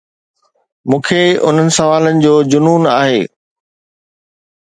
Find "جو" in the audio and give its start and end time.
2.23-2.33